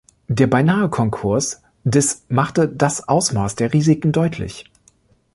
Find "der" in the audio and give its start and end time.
0.29-0.47, 3.53-3.71